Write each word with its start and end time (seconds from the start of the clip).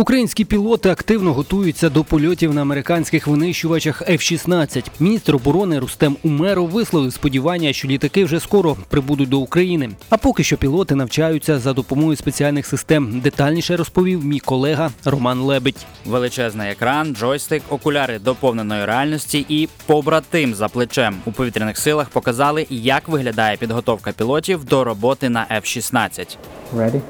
Українські 0.00 0.44
пілоти 0.44 0.90
активно 0.90 1.32
готуються 1.32 1.90
до 1.90 2.04
польотів 2.04 2.54
на 2.54 2.62
американських 2.62 3.26
винищувачах 3.26 4.02
F-16. 4.02 4.84
Міністр 5.00 5.36
оборони 5.36 5.78
Рустем 5.78 6.16
Умеров 6.22 6.70
висловив 6.70 7.12
сподівання, 7.12 7.72
що 7.72 7.88
літаки 7.88 8.24
вже 8.24 8.40
скоро 8.40 8.76
прибудуть 8.88 9.28
до 9.28 9.38
України. 9.38 9.90
А 10.10 10.16
поки 10.16 10.44
що 10.44 10.56
пілоти 10.56 10.94
навчаються 10.94 11.58
за 11.58 11.72
допомогою 11.72 12.16
спеціальних 12.16 12.66
систем. 12.66 13.20
Детальніше 13.20 13.76
розповів 13.76 14.24
мій 14.24 14.38
колега 14.38 14.90
Роман 15.04 15.40
Лебедь. 15.40 15.86
Величезний 16.06 16.70
екран, 16.70 17.14
джойстик, 17.14 17.62
окуляри 17.68 18.18
доповненої 18.18 18.84
реальності 18.84 19.46
і 19.48 19.68
побратим 19.86 20.54
за 20.54 20.68
плечем 20.68 21.16
у 21.24 21.32
повітряних 21.32 21.78
силах 21.78 22.08
показали, 22.08 22.66
як 22.70 23.08
виглядає 23.08 23.56
підготовка 23.56 24.12
пілотів 24.12 24.64
до 24.64 24.84
роботи 24.84 25.28
на 25.28 25.46
F-16. 25.50 26.36
Ready? 26.74 27.00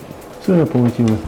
Все, 0.42 0.64
полетіли. 0.64 1.18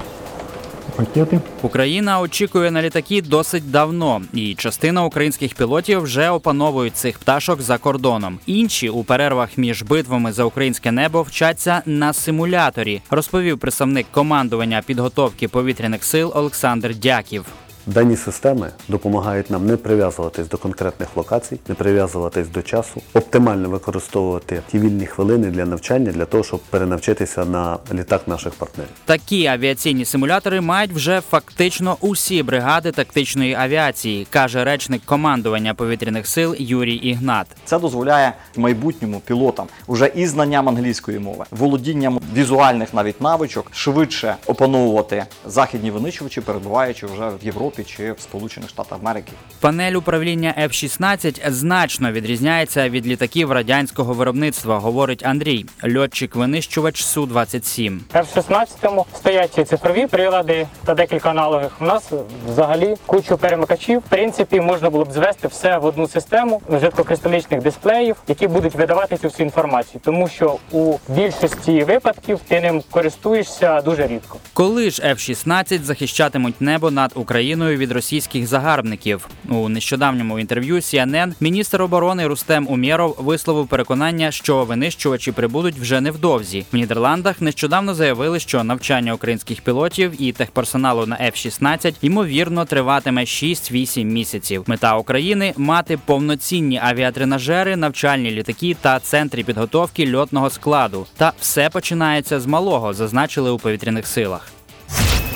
Пакети. 0.96 1.40
Україна 1.62 2.20
очікує 2.20 2.70
на 2.70 2.82
літаки 2.82 3.22
досить 3.22 3.70
давно, 3.70 4.22
і 4.34 4.54
частина 4.54 5.04
українських 5.04 5.54
пілотів 5.54 6.00
вже 6.02 6.30
опановують 6.30 6.96
цих 6.96 7.18
пташок 7.18 7.62
за 7.62 7.78
кордоном. 7.78 8.38
Інші 8.46 8.88
у 8.88 9.04
перервах 9.04 9.58
між 9.58 9.82
битвами 9.82 10.32
за 10.32 10.44
українське 10.44 10.92
небо 10.92 11.22
вчаться 11.22 11.82
на 11.86 12.12
симуляторі, 12.12 13.02
розповів 13.10 13.58
представник 13.58 14.06
командування 14.10 14.82
підготовки 14.86 15.48
повітряних 15.48 16.04
сил 16.04 16.32
Олександр 16.34 16.94
Дяків. 16.94 17.44
Дані 17.86 18.16
системи 18.16 18.70
допомагають 18.88 19.50
нам 19.50 19.66
не 19.66 19.76
прив'язуватись 19.76 20.48
до 20.48 20.58
конкретних 20.58 21.08
локацій, 21.16 21.60
не 21.68 21.74
прив'язуватись 21.74 22.48
до 22.48 22.62
часу, 22.62 23.02
оптимально 23.14 23.68
використовувати 23.68 24.62
ті 24.70 24.78
вільні 24.78 25.06
хвилини 25.06 25.46
для 25.46 25.64
навчання 25.64 26.12
для 26.12 26.24
того, 26.24 26.44
щоб 26.44 26.60
перенавчитися 26.60 27.44
на 27.44 27.78
літак 27.94 28.28
наших 28.28 28.54
партнерів. 28.54 28.90
Такі 29.04 29.46
авіаційні 29.46 30.04
симулятори 30.04 30.60
мають 30.60 30.92
вже 30.92 31.20
фактично 31.30 31.96
усі 32.00 32.42
бригади 32.42 32.92
тактичної 32.92 33.54
авіації, 33.54 34.26
каже 34.30 34.64
речник 34.64 35.02
командування 35.04 35.74
повітряних 35.74 36.26
сил 36.26 36.56
Юрій 36.58 36.94
Ігнат. 36.94 37.46
Це 37.64 37.78
дозволяє 37.78 38.32
майбутньому 38.56 39.20
пілотам 39.20 39.66
уже 39.86 40.12
із 40.14 40.30
знанням 40.30 40.68
англійської 40.68 41.18
мови, 41.18 41.44
володінням 41.50 42.20
візуальних 42.34 42.94
навіть 42.94 43.20
навичок, 43.20 43.66
швидше 43.72 44.36
опановувати 44.46 45.24
західні 45.46 45.90
винищувачі, 45.90 46.40
перебуваючи 46.40 47.06
вже 47.06 47.28
в 47.42 47.44
Європі 47.44 47.69
чи 47.84 48.12
в 48.12 48.20
Сполучених 48.20 48.68
Штатах 48.68 48.98
Америки. 49.02 49.32
Панель 49.60 49.92
управління 49.92 50.54
F-16 50.58 51.50
значно 51.50 52.12
відрізняється 52.12 52.88
від 52.88 53.06
літаків 53.06 53.52
радянського 53.52 54.12
виробництва, 54.12 54.78
говорить 54.78 55.26
Андрій, 55.26 55.66
льотчик-винищувач 55.84 57.02
Су-27. 57.16 57.98
F-16 58.14 59.04
стоять 59.16 59.68
цифрові 59.68 60.06
прилади 60.06 60.66
та 60.84 60.94
декілька 60.94 61.30
аналогів. 61.30 61.70
У 61.80 61.84
нас 61.84 62.12
взагалі 62.48 62.96
кучу 63.06 63.36
перемикачів. 63.38 63.98
В 63.98 64.02
принципі, 64.02 64.60
можна 64.60 64.90
було 64.90 65.04
б 65.04 65.12
звести 65.12 65.48
все 65.48 65.78
в 65.78 65.84
одну 65.84 66.08
систему 66.08 66.62
жидкокристалічних 66.70 67.62
дисплеїв, 67.62 68.16
які 68.28 68.48
будуть 68.48 68.74
видавати 68.74 69.16
цю 69.16 69.28
всю 69.28 69.46
інформацію, 69.46 70.00
тому 70.04 70.28
що 70.28 70.56
у 70.70 70.96
більшості 71.08 71.84
випадків 71.84 72.40
ти 72.48 72.60
ним 72.60 72.82
користуєшся 72.90 73.80
дуже 73.80 74.06
рідко. 74.06 74.38
Коли 74.52 74.90
ж 74.90 75.02
F-16 75.02 75.82
захищатимуть 75.82 76.60
небо 76.60 76.90
над 76.90 77.12
Україною 77.14 77.59
від 77.68 77.92
російських 77.92 78.46
загарбників? 78.46 79.28
У 79.48 79.68
нещодавньому 79.68 80.38
інтерв'ю 80.38 80.76
CNN 80.76 81.32
міністр 81.40 81.82
оборони 81.82 82.26
Рустем 82.26 82.66
Умєров 82.68 83.16
висловив 83.18 83.68
переконання, 83.68 84.30
що 84.30 84.64
винищувачі 84.64 85.32
прибудуть 85.32 85.78
вже 85.78 86.00
невдовзі. 86.00 86.64
В 86.72 86.76
Нідерландах 86.76 87.40
нещодавно 87.40 87.94
заявили, 87.94 88.40
що 88.40 88.64
навчання 88.64 89.14
українських 89.14 89.60
пілотів 89.60 90.22
і 90.22 90.32
техперсоналу 90.32 91.06
на 91.06 91.16
F-16 91.16 91.94
ймовірно 92.02 92.64
триватиме 92.64 93.20
6-8 93.24 94.04
місяців. 94.04 94.64
Мета 94.66 94.96
України 94.96 95.54
мати 95.56 95.98
повноцінні 96.04 96.80
авіатренажери, 96.82 97.76
навчальні 97.76 98.30
літаки 98.30 98.76
та 98.80 99.00
центри 99.00 99.42
підготовки 99.42 100.16
льотного 100.16 100.50
складу. 100.50 101.06
Та 101.16 101.32
все 101.40 101.70
починається 101.70 102.40
з 102.40 102.46
малого, 102.46 102.94
зазначили 102.94 103.50
у 103.50 103.58
повітряних 103.58 104.06
силах. 104.06 104.52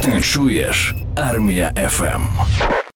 Ти 0.00 0.20
чуєш 0.20 0.94
армія 1.15 1.73
ФМ. 1.89 2.21